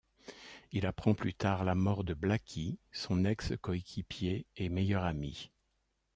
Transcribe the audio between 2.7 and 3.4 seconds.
son